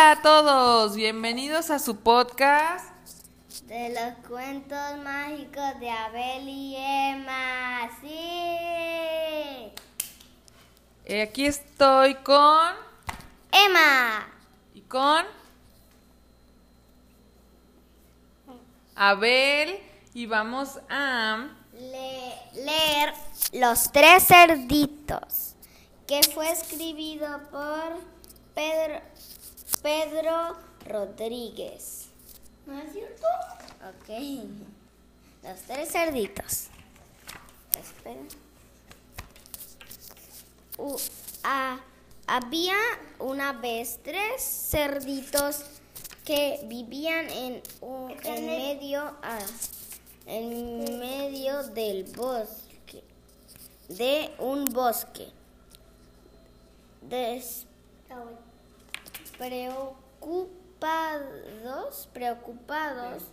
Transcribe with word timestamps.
Hola 0.00 0.12
a 0.12 0.22
todos, 0.22 0.96
bienvenidos 0.96 1.68
a 1.68 1.78
su 1.78 1.96
podcast 1.96 2.86
de 3.66 3.90
los 3.90 4.26
cuentos 4.26 4.96
mágicos 5.04 5.78
de 5.78 5.90
Abel 5.90 6.48
y 6.48 6.74
Emma. 6.74 7.90
Sí. 8.00 8.08
Eh, 11.04 11.20
aquí 11.28 11.44
estoy 11.44 12.14
con 12.14 12.70
Emma 13.52 14.26
y 14.72 14.80
con 14.80 15.26
Abel 18.94 19.80
y 20.14 20.24
vamos 20.24 20.80
a 20.88 21.46
leer 21.74 23.12
Los 23.52 23.92
tres 23.92 24.26
cerditos, 24.26 25.56
que 26.06 26.22
fue 26.22 26.50
escrito 26.50 27.26
por 27.50 28.00
Pedro, 28.54 29.02
Pedro 29.82 30.56
Rodríguez. 30.86 32.08
¿No 32.66 32.78
es 32.80 32.92
cierto? 32.92 33.26
Ok. 33.88 34.44
Los 35.42 35.60
tres 35.62 35.90
cerditos. 35.90 36.68
Espera. 37.78 38.20
había 42.26 42.76
una 43.18 43.52
vez 43.54 44.00
tres 44.02 44.42
cerditos 44.70 45.64
que 46.24 46.60
vivían 46.64 47.30
en, 47.30 47.62
un, 47.80 48.10
en 48.22 48.46
medio 48.46 49.16
en 50.26 50.98
medio 50.98 51.64
del 51.64 52.04
bosque 52.04 53.02
de 53.88 54.32
un 54.38 54.64
bosque 54.66 55.28
preocupados 59.40 60.38
preocupados 62.12 63.24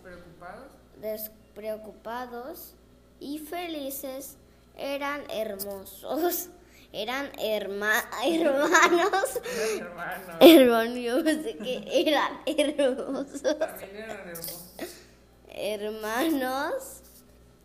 despreocupados 1.00 2.74
y 3.20 3.38
felices 3.38 4.36
eran 4.76 5.22
hermosos 5.30 6.48
eran 6.92 7.30
hermanos. 7.38 8.04
Hermanos. 8.24 9.40
Hermanos. 10.40 11.22
que 11.62 11.84
eran 11.92 12.40
hermosos. 12.46 13.42
Hermanos. 15.48 17.02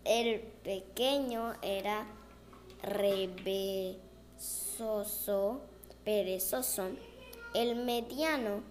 El 0.03 0.41
pequeño 0.41 1.53
era 1.61 2.05
revesoso, 2.81 4.01
perezoso. 6.03 6.89
El 7.53 7.75
mediano, 7.75 8.61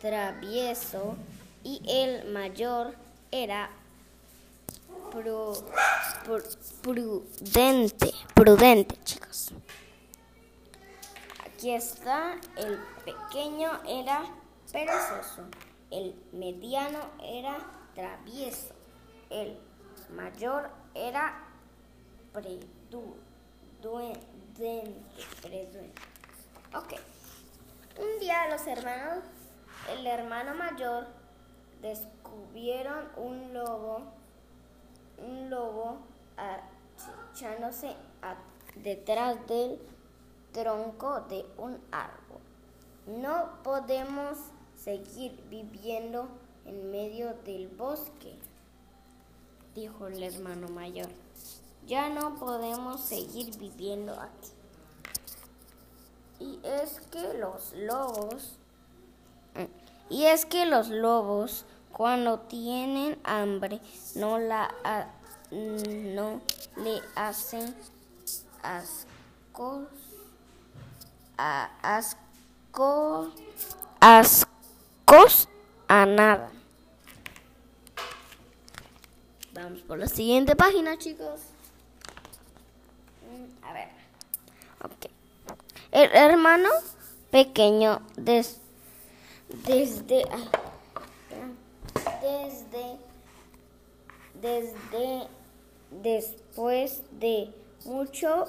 travieso. 0.00 1.16
Y 1.62 1.80
el 1.88 2.30
mayor 2.30 2.94
era 3.30 3.70
prudente, 6.82 8.12
prudente, 8.34 8.96
chicos. 9.04 9.52
Aquí 11.46 11.70
está, 11.70 12.36
el 12.56 12.78
pequeño 13.04 13.70
era 13.88 14.24
perezoso, 14.72 15.42
el 15.90 16.14
mediano 16.32 16.98
era 17.22 17.56
travieso, 17.94 18.74
el 19.30 19.58
mayor 20.10 20.68
era 20.94 21.46
prudente, 22.32 22.64
Ok. 26.74 26.94
Un 27.98 28.20
día 28.20 28.48
los 28.50 28.66
hermanos, 28.66 29.24
el 29.90 30.06
hermano 30.06 30.54
mayor, 30.54 31.06
descubrieron 31.80 33.08
un 33.16 33.54
lobo 33.54 34.02
un 35.18 35.50
lobo 35.50 35.98
achichándose 36.36 37.94
detrás 38.76 39.46
del 39.46 39.78
tronco 40.52 41.20
de 41.22 41.44
un 41.58 41.78
árbol. 41.90 42.40
No 43.06 43.62
podemos 43.62 44.38
seguir 44.76 45.42
viviendo 45.48 46.28
en 46.64 46.90
medio 46.90 47.34
del 47.44 47.68
bosque, 47.68 48.34
dijo 49.74 50.06
el 50.06 50.22
hermano 50.22 50.68
mayor. 50.68 51.08
Ya 51.86 52.08
no 52.08 52.36
podemos 52.36 53.00
seguir 53.00 53.56
viviendo 53.58 54.18
aquí. 54.18 54.53
Y 56.44 56.60
es 56.62 57.00
que 57.10 57.32
los 57.38 57.72
lobos, 57.72 58.58
y 60.10 60.24
es 60.24 60.44
que 60.44 60.66
los 60.66 60.90
lobos 60.90 61.64
cuando 61.90 62.40
tienen 62.40 63.18
hambre 63.24 63.80
no, 64.14 64.38
la, 64.38 64.74
no 65.50 66.42
le 66.76 67.00
hacen 67.14 67.74
ascos, 68.62 69.88
a, 71.38 71.70
asco, 71.80 73.32
ascos 74.00 75.48
a 75.88 76.04
nada. 76.04 76.50
Vamos 79.54 79.80
por 79.80 79.98
la 79.98 80.08
siguiente 80.08 80.54
página, 80.54 80.98
chicos. 80.98 81.40
Mm, 83.22 83.64
a 83.64 83.72
ver. 83.72 83.88
Ok. 84.82 85.13
El 85.94 86.10
hermano 86.12 86.68
pequeño 87.30 88.02
des, 88.16 88.60
desde 89.64 90.24
desde, 92.20 92.98
desde 94.42 95.28
después 95.92 97.04
de 97.12 97.54
mucho 97.84 98.46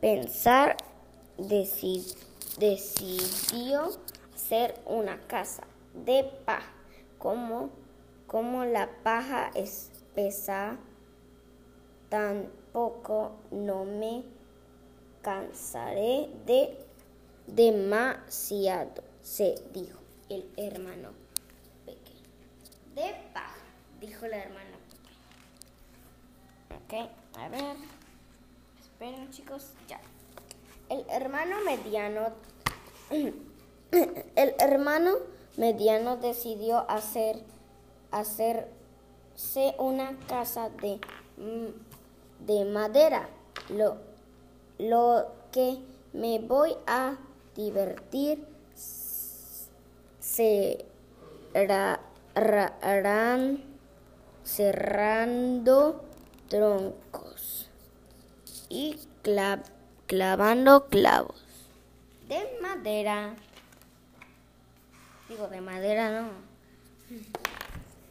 pensar, 0.00 0.76
decidió 2.56 3.90
hacer 4.32 4.80
una 4.86 5.18
casa 5.26 5.64
de 5.92 6.22
paja. 6.44 6.70
Como, 7.18 7.70
como 8.28 8.64
la 8.64 8.88
paja 9.02 9.50
es 9.56 9.90
pesa, 10.14 10.76
tampoco 12.08 13.32
no 13.50 13.84
me 13.84 14.22
cansaré 15.22 16.30
de 16.46 16.76
demasiado, 17.46 19.02
se 19.22 19.54
dijo 19.72 19.98
el 20.28 20.48
hermano 20.56 21.10
de 22.94 23.14
paja, 23.32 23.56
dijo 24.00 24.26
la 24.26 24.38
hermana. 24.38 24.76
Ok, 26.76 27.08
a 27.38 27.48
ver. 27.48 27.76
Esperen 28.80 29.30
chicos, 29.30 29.72
ya. 29.88 30.00
El 30.88 31.04
hermano 31.08 31.56
mediano, 31.64 32.32
el 33.90 34.54
hermano 34.58 35.14
mediano 35.56 36.16
decidió 36.16 36.88
hacer, 36.90 37.42
hacerse 38.10 39.74
una 39.78 40.18
casa 40.26 40.70
de, 40.70 41.00
de 42.40 42.64
madera. 42.64 43.28
Lo, 43.68 43.98
lo 44.88 45.32
que 45.52 45.78
me 46.12 46.38
voy 46.38 46.76
a 46.86 47.16
divertir 47.54 48.46
será 50.20 52.00
cerrando 54.44 56.04
troncos 56.48 57.68
y 58.68 58.98
clavando 60.06 60.86
clavos 60.86 61.50
de 62.30 62.58
madera. 62.62 63.34
Digo, 65.28 65.48
de 65.48 65.60
madera 65.60 66.22
no. 66.22 66.30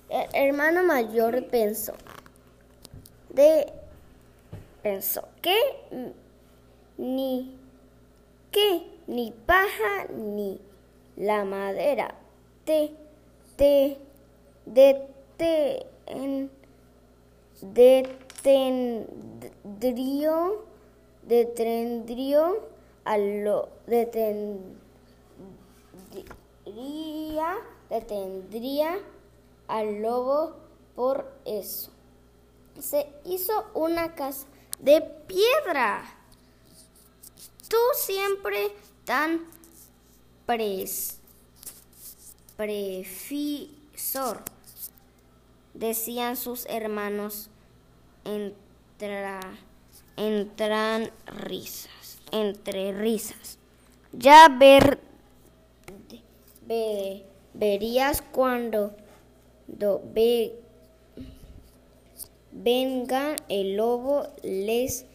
El 0.10 0.28
hermano 0.34 0.84
mayor 0.84 1.48
pensó, 1.48 1.94
de, 3.30 3.72
pensó 4.84 5.30
que 5.42 5.56
ni 7.00 7.58
que 8.52 8.86
ni 9.08 9.32
paja 9.32 10.06
ni 10.14 10.60
la 11.16 11.46
madera 11.46 12.14
te, 12.66 12.92
te 13.56 13.98
deten, 14.66 16.52
detendrío, 17.62 19.06
detendrío 21.24 22.68
a 23.06 23.18
lo, 23.18 23.70
detendría, 23.88 24.68
detendría 27.90 29.00
al 29.68 30.02
lobo 30.02 30.54
por 30.96 31.32
eso. 31.46 31.92
Se 32.80 33.08
hizo 33.26 33.66
una 33.74 34.14
casa 34.16 34.48
de 34.80 35.02
piedra. 35.02 36.19
Tú 37.70 37.78
siempre 37.96 38.72
tan 39.06 39.46
pres, 40.46 41.20
decían 45.74 46.36
sus 46.36 46.66
hermanos 46.66 47.50
entra, 48.26 49.40
entran 50.18 51.12
risas, 51.28 52.20
entre 52.32 52.92
risas. 52.92 53.58
Ya 54.12 54.50
ver, 54.50 55.00
ve- 56.68 57.24
verías 57.54 58.22
cuando 58.24 58.96
do- 59.68 60.02
ve- 60.14 60.60
venga 62.52 63.36
el 63.48 63.76
lobo, 63.78 64.28
les 64.44 65.06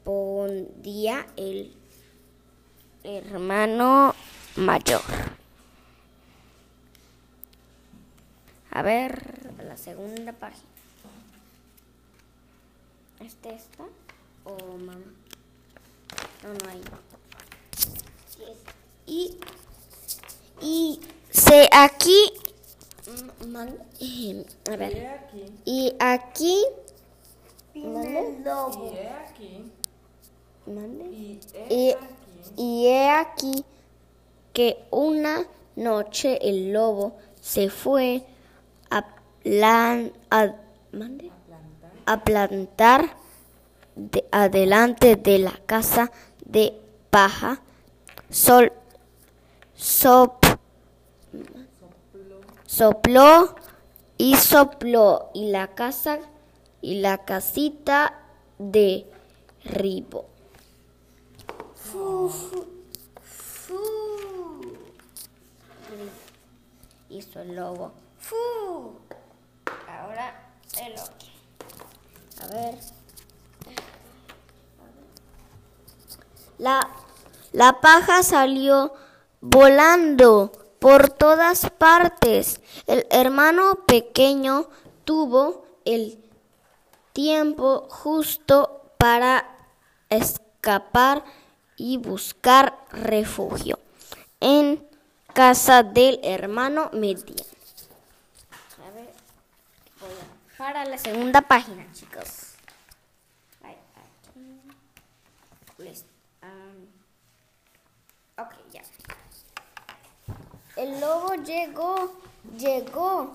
respondía 0.00 1.26
el 1.36 1.72
hermano 3.04 4.14
mayor. 4.56 5.02
A 8.72 8.82
ver, 8.82 9.52
la 9.64 9.76
segunda 9.76 10.32
página. 10.32 10.62
¿Este 13.20 13.54
está? 13.54 13.84
¿O 14.44 14.56
mamá? 14.78 14.94
No, 16.42 16.48
no 16.54 16.70
hay. 16.70 16.80
Sí. 18.28 18.44
Y, 19.06 19.36
y 20.62 21.00
se 21.30 21.68
aquí. 21.72 22.32
man- 23.48 23.76
eh, 24.00 24.46
A 24.70 24.74
Y 24.74 24.76
ver. 24.76 25.06
aquí. 25.08 25.44
Y 25.66 25.94
aquí. 25.98 26.64
Y 30.70 31.40
he 31.54 31.74
Y, 31.74 31.90
aquí. 31.92 32.06
y 32.56 32.86
he 32.86 33.10
aquí 33.10 33.64
que 34.52 34.84
una 34.90 35.46
noche 35.76 36.38
el 36.48 36.72
lobo 36.72 37.16
se 37.40 37.70
fue 37.70 38.24
a, 38.90 39.04
plan, 39.42 40.12
a. 40.30 40.54
Plantar. 40.90 41.30
a 42.06 42.24
plantar 42.24 43.16
de- 43.96 44.24
adelante 44.32 45.16
de 45.16 45.38
la 45.38 45.58
casa 45.66 46.10
de 46.44 46.78
paja. 47.10 47.60
Sol, 48.28 48.72
sop, 49.74 50.44
sopló 52.66 53.54
y 54.18 54.36
sopló 54.36 55.30
y 55.34 55.50
la 55.50 55.68
casa 55.68 56.18
y 56.80 57.00
la 57.00 57.18
casita 57.24 58.20
de 61.92 61.98
ribo. 61.98 62.30
Hizo 67.08 67.40
el 67.40 67.56
lobo. 67.56 67.92
¡Fu! 68.18 68.36
Ahora 69.88 70.52
el 70.80 70.92
otro. 70.92 71.28
A 72.42 72.46
ver. 72.46 72.78
La, 76.58 76.88
la 77.52 77.80
paja 77.80 78.22
salió 78.22 78.92
volando 79.40 80.52
por 80.78 81.10
todas 81.10 81.70
partes. 81.70 82.60
El 82.86 83.06
hermano 83.10 83.84
pequeño 83.86 84.68
tuvo 85.04 85.64
el 85.84 86.22
tiempo 87.12 87.88
justo 87.90 88.92
para 88.98 89.58
escapar 90.08 91.24
y 91.80 91.96
buscar 91.96 92.78
refugio 92.92 93.78
en 94.38 94.86
casa 95.32 95.82
del 95.82 96.20
hermano 96.22 96.90
mediano. 96.92 97.42
A 98.86 98.90
ver, 98.90 99.08
voy 99.98 100.10
a 100.10 100.58
bajar 100.58 100.76
a 100.76 100.84
la 100.84 100.98
segunda 100.98 101.40
página, 101.40 101.90
chicos. 101.94 102.48
Les- 105.78 106.04
ah, 106.42 108.46
ya. 108.70 108.82
El 110.76 111.00
lobo 111.00 111.34
llegó, 111.36 112.12
llegó. 112.58 113.32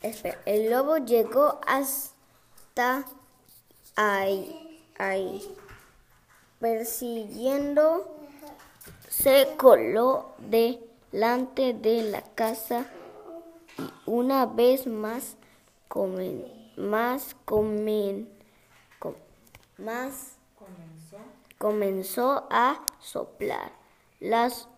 Espera, 0.00 0.38
el 0.46 0.70
lobo 0.70 0.96
llegó 0.96 1.60
hasta 1.66 3.04
ahí, 3.96 4.82
ahí. 4.98 5.54
Persiguiendo, 6.62 8.06
se 9.08 9.56
coló 9.56 10.36
delante 10.38 11.74
de 11.74 12.04
la 12.04 12.22
casa 12.22 12.86
y 13.76 13.90
una 14.06 14.46
vez 14.46 14.86
más 14.86 15.36
comen, 15.88 16.44
más 16.76 17.34
comen, 17.44 18.28
com- 19.00 19.16
más 19.76 20.36
Comenzó. 21.58 22.46
a 22.48 22.80
soplar. 23.00 23.72
Las 24.20 24.68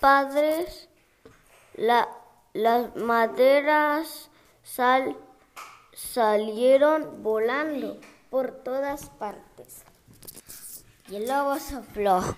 padres, 0.00 0.90
la- 1.76 2.10
las 2.52 2.94
maderas 2.94 4.28
sal, 4.64 5.16
salieron 5.94 7.22
volando 7.22 7.98
por 8.28 8.50
todas 8.52 9.08
partes. 9.08 9.82
Y 11.10 11.16
el 11.16 11.26
lobo 11.28 11.58
sopló. 11.58 12.36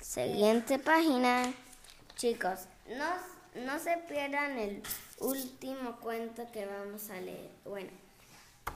Siguiente 0.00 0.78
página. 0.78 1.52
Chicos, 2.16 2.60
no, 2.88 3.62
no 3.64 3.78
se 3.78 3.96
pierdan 4.08 4.58
el 4.58 4.82
último 5.18 5.96
cuento 6.00 6.46
que 6.52 6.66
vamos 6.66 7.08
a 7.10 7.20
leer. 7.20 7.50
Bueno, 7.64 7.90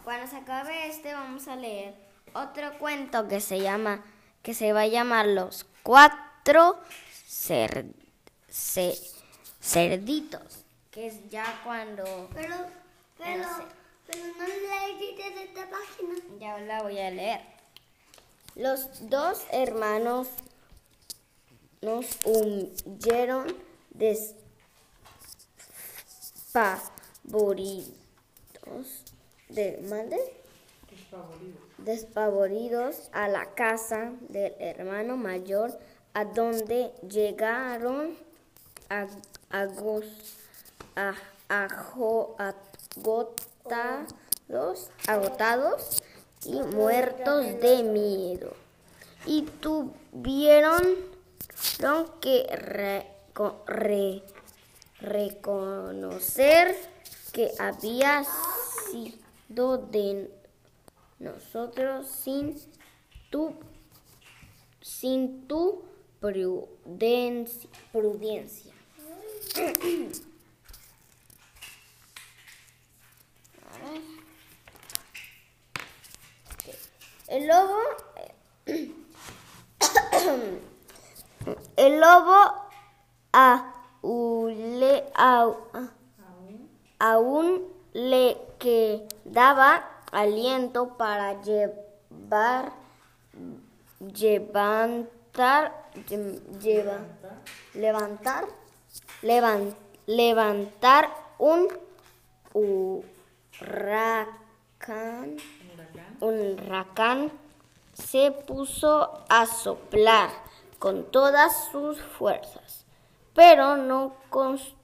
cuando 0.05 0.27
se 0.31 0.37
acabe 0.37 0.89
este 0.89 1.13
vamos 1.13 1.49
a 1.49 1.57
leer 1.57 1.95
otro 2.33 2.79
cuento 2.79 3.29
que 3.29 3.41
se 3.41 3.61
llama, 3.61 4.03
que 4.43 4.55
se 4.55 4.73
va 4.73 4.83
a 4.83 4.87
llamar 4.87 5.27
Los 5.27 5.67
Cuatro 5.83 6.79
cer- 7.29 7.93
ce- 8.51 8.99
Cerditos, 9.61 10.65
que 10.91 11.07
es 11.09 11.29
ya 11.31 11.61
cuando... 11.65 12.29
Pero, 12.35 12.55
pero, 13.19 13.43
No 13.45 13.57
sé. 13.57 13.63
Pero 14.07 14.25
no 14.39 14.47
leíste 14.47 15.31
de 15.31 15.45
esta 15.45 15.69
página. 15.71 16.15
Ya 16.39 16.59
la 16.59 16.83
voy 16.83 16.99
a 16.99 17.11
leer. 17.11 17.41
Los 18.57 19.09
dos 19.09 19.43
hermanos 19.51 20.29
nos 21.81 22.07
huyeron 22.25 23.55
despavoridos. 27.25 27.95
¿De 29.49 29.79
mande? 29.89 30.19
Despavorido. 30.91 31.59
Despavoridos 31.79 33.09
a 33.13 33.29
la 33.29 33.55
casa 33.55 34.13
del 34.29 34.55
hermano 34.59 35.17
mayor, 35.17 35.79
a 36.15 36.25
donde 36.25 36.93
llegaron 37.09 38.17
a, 38.89 39.07
agos- 39.51 40.37
a- 40.97 41.15
ajo- 41.49 42.37
agotados, 45.07 46.03
y 46.45 46.61
muertos 46.61 47.47
de 47.61 47.83
miedo. 47.83 48.53
Y 49.27 49.43
tuvieron 49.43 50.83
que 52.21 52.47
reco- 52.47 53.65
re- 53.67 54.23
reconocer 55.01 56.77
que 57.33 57.51
había 57.59 58.25
sido 58.91 59.79
de 59.79 60.31
nosotros 61.19 62.07
sin 62.09 62.57
tu 63.31 63.55
sin 64.83 65.49
tu 65.49 65.83
prudencia. 67.93 68.73
El 77.29 77.47
lobo 77.47 77.79
el 81.77 82.01
lobo 82.01 82.37
aule- 83.33 85.05
au- 85.15 85.57
aún 86.99 87.63
le 87.93 88.37
quedaba 88.59 89.85
aliento 90.13 90.97
para 90.97 91.41
llevar 91.43 92.73
levantar 94.01 95.73
lle- 96.09 96.41
lleva, 96.61 96.99
levantar 97.75 98.45
levan- 99.23 99.75
levantar 100.07 101.11
un 101.39 101.69
Huracán. 103.61 104.27
Un 106.21 106.59
huracán 106.67 107.33
se 107.93 108.31
puso 108.31 109.21
a 109.29 109.47
soplar 109.47 110.31
con 110.79 111.05
todas 111.11 111.69
sus 111.71 112.01
fuerzas, 112.01 112.85
pero 113.35 113.77
no 113.77 114.15
cons- 114.31 114.75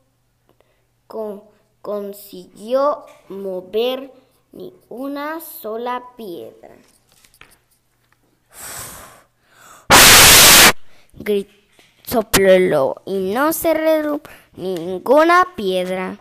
con- 1.07 1.43
consiguió 1.83 3.05
mover 3.29 4.13
ni 4.53 4.73
una 4.89 5.41
sola 5.41 6.03
piedra. 6.17 6.77
Gritó 11.15 11.61
sopló 12.05 13.03
y 13.07 13.33
no 13.33 13.53
se 13.53 13.73
redujo 13.73 14.23
ninguna 14.57 15.47
piedra. 15.55 16.19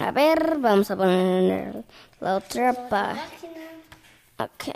A 0.00 0.10
ver, 0.12 0.58
vamos 0.58 0.90
a 0.90 0.96
poner 0.96 1.84
la 2.20 2.36
otra 2.36 2.88
página. 2.88 3.62
Ok. 4.38 4.74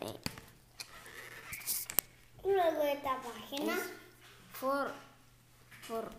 Luego 2.45 2.83
esta 2.83 3.17
página. 3.23 3.75
For, 4.53 4.93
for. 5.83 6.11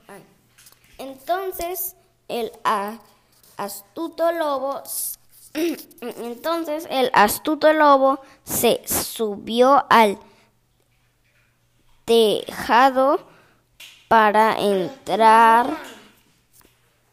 Entonces 0.97 1.95
el 2.27 2.51
a- 2.63 2.97
astuto 3.57 4.31
lobo, 4.31 4.81
entonces 6.01 6.87
el 6.89 7.11
astuto 7.13 7.71
lobo 7.73 8.19
se 8.43 8.81
subió 8.87 9.85
al 9.89 10.17
tejado 12.05 13.19
para 14.07 14.57
entrar, 14.59 15.77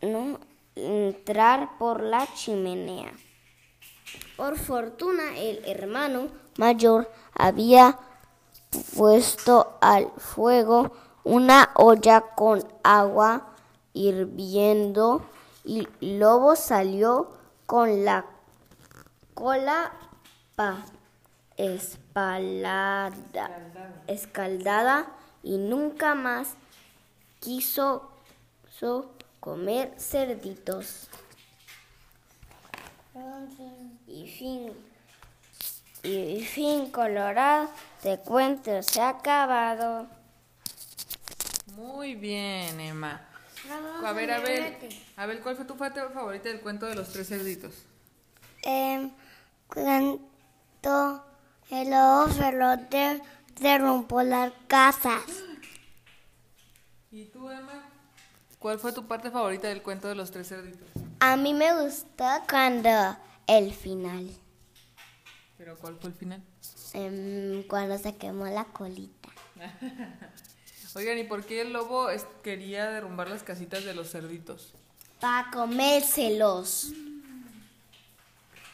no, 0.00 0.38
entrar 0.76 1.78
por 1.78 2.02
la 2.02 2.26
chimenea. 2.34 3.12
Por 4.36 4.58
fortuna 4.58 5.36
el 5.38 5.64
hermano 5.66 6.28
mayor 6.56 7.10
había 7.34 7.98
puesto 8.96 9.76
al 9.80 10.10
fuego 10.18 10.92
una 11.24 11.70
olla 11.74 12.22
con 12.34 12.64
agua 12.82 13.48
hirviendo 13.92 15.22
y 15.64 15.86
Lobo 16.00 16.56
salió 16.56 17.30
con 17.66 18.04
la 18.04 18.24
cola 19.34 19.92
pa- 20.56 20.84
espalada, 21.56 23.10
escaldada 24.06 25.06
y 25.42 25.58
nunca 25.58 26.14
más 26.14 26.54
quiso 27.40 28.08
so- 28.70 29.10
comer 29.42 29.92
cerditos. 29.98 31.08
Y 34.06 34.28
fin. 34.28 34.72
Y 36.04 36.44
fin 36.44 36.90
colorado 36.92 37.68
de 38.04 38.18
cuento 38.18 38.82
se 38.84 39.00
ha 39.00 39.08
acabado. 39.08 40.06
Muy 41.74 42.14
bien, 42.14 42.80
Emma. 42.80 43.20
A 44.04 44.12
ver, 44.12 44.30
Abel. 44.30 44.76
Abel, 45.16 45.40
¿cuál 45.40 45.56
fue 45.56 45.64
tu 45.64 45.76
parte 45.76 46.00
favorita 46.14 46.48
del 46.48 46.60
cuento 46.60 46.86
de 46.86 46.94
los 46.94 47.12
tres 47.12 47.28
cerditos? 47.28 47.74
Eh, 48.62 49.10
cuento 49.66 51.24
el 51.68 51.90
se 53.60 53.78
rompió 53.78 54.22
las 54.22 54.52
casas. 54.68 55.24
¿Y 57.10 57.24
tú, 57.24 57.50
Emma? 57.50 57.91
¿Cuál 58.62 58.78
fue 58.78 58.92
tu 58.92 59.08
parte 59.08 59.28
favorita 59.28 59.66
del 59.66 59.82
cuento 59.82 60.06
de 60.06 60.14
los 60.14 60.30
tres 60.30 60.48
cerditos? 60.48 60.86
A 61.18 61.36
mí 61.36 61.52
me 61.52 61.82
gustó 61.82 62.24
cuando 62.48 63.16
el 63.48 63.74
final, 63.74 64.30
¿Pero 65.58 65.76
cuál 65.78 65.96
fue 66.00 66.10
el 66.10 66.14
final? 66.16 66.40
em, 66.92 67.64
cuando 67.64 67.98
se 67.98 68.16
quemó 68.16 68.46
la 68.46 68.64
colita. 68.66 69.28
Oigan, 70.94 71.18
¿y 71.18 71.24
por 71.24 71.44
qué 71.44 71.62
el 71.62 71.72
lobo 71.72 72.06
quería 72.44 72.88
derrumbar 72.88 73.28
las 73.30 73.42
casitas 73.42 73.84
de 73.84 73.94
los 73.94 74.12
cerditos? 74.12 74.74
Para 75.20 75.50
comérselos. 75.50 76.92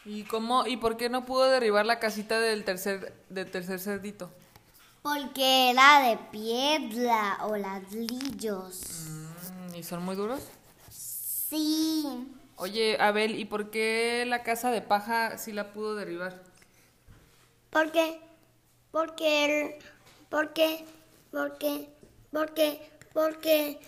¿Y 0.05 0.23
cómo 0.23 0.67
y 0.67 0.77
por 0.77 0.97
qué 0.97 1.09
no 1.09 1.25
pudo 1.25 1.49
derribar 1.49 1.87
la 1.87 1.99
casita 1.99 2.39
del 2.39 2.63
tercer 2.63 3.13
del 3.29 3.49
tercer 3.49 3.79
cerdito? 3.79 4.29
Porque 5.01 5.71
era 5.71 6.01
de 6.09 6.17
piedra 6.31 7.39
o 7.45 7.55
ladrillos. 7.57 8.81
Mm, 9.09 9.18
¿Y 9.79 9.83
son 9.83 10.03
muy 10.03 10.17
duros? 10.17 10.41
Sí. 10.89 12.03
Oye, 12.57 12.97
Abel, 12.99 13.39
¿y 13.39 13.45
por 13.45 13.71
qué 13.71 14.25
la 14.27 14.43
casa 14.43 14.71
de 14.71 14.81
paja 14.81 15.37
sí 15.37 15.53
la 15.53 15.71
pudo 15.71 15.95
derribar? 15.95 16.43
Porque, 17.69 18.19
porque, 18.91 19.79
porque, 20.29 20.85
porque, 21.31 21.87
porque, 22.29 22.89
porque, 23.13 23.79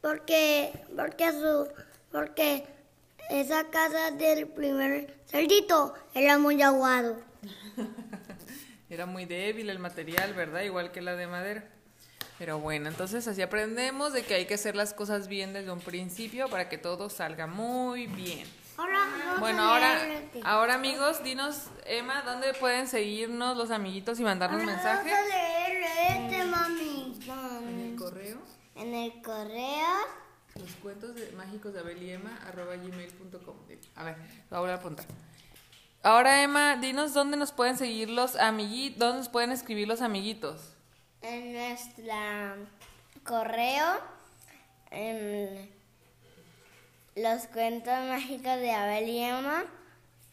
porque, 0.00 0.72
porque 0.96 1.30
su, 1.30 1.68
porque 2.10 2.66
esa 3.30 3.70
casa 3.70 4.10
del 4.10 4.48
primer 4.48 5.22
cerdito 5.26 5.94
era 6.14 6.36
muy 6.36 6.60
aguado. 6.62 7.22
Era 8.90 9.04
muy 9.04 9.26
débil 9.26 9.68
el 9.68 9.78
material, 9.78 10.32
¿verdad? 10.32 10.62
Igual 10.62 10.90
que 10.90 11.02
la 11.02 11.14
de 11.14 11.26
madera. 11.26 11.68
Pero 12.38 12.60
bueno, 12.60 12.88
entonces 12.88 13.26
así 13.26 13.42
aprendemos 13.42 14.12
de 14.12 14.22
que 14.24 14.34
hay 14.34 14.46
que 14.46 14.54
hacer 14.54 14.76
las 14.76 14.94
cosas 14.94 15.26
bien 15.26 15.52
desde 15.52 15.72
un 15.72 15.80
principio 15.80 16.48
para 16.48 16.68
que 16.68 16.78
todo 16.78 17.10
salga 17.10 17.46
muy 17.48 18.06
bien. 18.06 18.46
Vamos 18.76 19.40
Bueno, 19.40 19.62
ahora, 19.62 19.98
ahora 20.44 20.74
amigos, 20.74 21.24
dinos, 21.24 21.64
Emma, 21.84 22.22
¿dónde 22.22 22.54
pueden 22.54 22.86
seguirnos 22.86 23.56
los 23.56 23.72
amiguitos 23.72 24.20
y 24.20 24.22
mandarnos 24.22 24.62
mensajes? 24.62 25.10
Vamos 25.12 25.26
a 25.32 25.36
leer 25.36 25.82
este, 26.32 26.44
mami. 26.44 27.18
En 27.66 27.80
el 27.80 27.96
correo, 27.96 28.38
En 28.76 28.94
el 28.94 29.20
correo. 29.20 29.88
los 30.54 30.70
cuentos 30.80 31.16
de- 31.16 31.32
mágicos 31.32 31.72
de 31.74 31.80
Abel 31.80 32.00
y 32.00 32.12
Emma, 32.12 32.38
arroba 32.46 32.76
gmail.com. 32.76 33.56
A 33.96 34.04
ver, 34.04 34.16
lo 34.50 34.60
voy 34.60 34.70
a 34.70 34.74
apuntar. 34.74 35.06
Ahora, 36.04 36.40
Emma, 36.44 36.76
dinos 36.76 37.12
dónde 37.14 37.36
nos 37.36 37.50
pueden 37.50 37.76
seguir 37.76 38.08
los 38.10 38.36
amiguitos, 38.36 39.00
dónde 39.00 39.18
nos 39.18 39.28
pueden 39.28 39.50
escribir 39.50 39.88
los 39.88 40.00
amiguitos. 40.02 40.74
En 41.22 41.52
nuestro 41.52 42.14
correo. 43.24 44.00
En 44.90 45.70
los 47.16 47.46
cuentos 47.46 47.94
mágicos 48.08 48.56
de 48.56 48.70
Abel 48.72 49.08
y 49.08 49.18
Emma. 49.18 49.64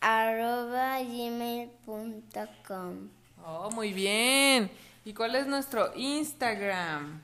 Arroba 0.02 1.02
gmail.com. 1.02 2.30
Oh, 3.46 3.72
muy 3.72 3.94
bien. 3.94 4.72
¿Y 5.04 5.14
cuál 5.14 5.36
es 5.36 5.48
nuestro 5.48 5.92
Instagram? 5.96 7.22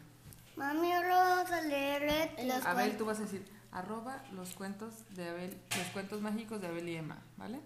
Mami, 0.56 0.92
ahora 0.94 1.18
vamos 1.18 1.52
a 1.52 1.62
leer 1.62 2.32
los 2.44 2.66
Abel, 2.66 2.98
tú 2.98 3.06
vas 3.06 3.20
a 3.20 3.24
decir 3.24 3.44
arroba 3.72 4.22
los 4.34 4.50
cuentos 4.52 4.94
de 5.12 5.30
Abel, 5.30 5.58
los 5.78 5.88
cuentos 5.88 6.22
mágicos 6.22 6.62
de 6.62 6.68
Abel 6.68 6.90
y 6.90 6.96
Emma, 6.98 7.18
¿vale? 7.38 7.60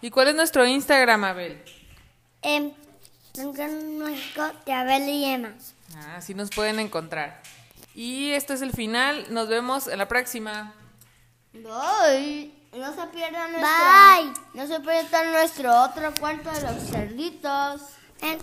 ¿Y 0.00 0.10
cuál 0.10 0.28
es 0.28 0.34
nuestro 0.34 0.66
Instagram, 0.66 1.24
Abel? 1.24 1.62
Em, 2.42 2.72
Cuentos 3.36 3.70
mágicos 3.98 4.52
de 4.64 4.72
Abel 4.72 5.08
y 5.08 5.24
Emma. 5.24 5.52
Ah, 5.96 6.16
así 6.16 6.34
nos 6.34 6.50
pueden 6.50 6.80
encontrar. 6.80 7.42
Y 7.94 8.30
este 8.30 8.54
es 8.54 8.62
el 8.62 8.72
final. 8.72 9.26
Nos 9.30 9.48
vemos 9.48 9.88
en 9.88 9.98
la 9.98 10.08
próxima. 10.08 10.72
Bye. 11.52 12.52
No 12.72 12.94
se 12.94 13.06
pierdan 13.08 13.52
nuestro. 13.52 13.70
Bye. 13.70 14.32
No 14.54 14.66
se 14.66 14.80
pierdan 14.80 15.32
nuestro 15.32 15.82
otro 15.82 16.14
cuento 16.18 16.50
de 16.50 16.60
los 16.62 16.90
cerditos. 16.90 17.82
Em, 18.22 18.38